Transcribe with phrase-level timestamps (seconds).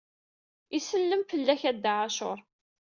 [0.77, 2.39] Isellem fell-ak a Dda ɛacur.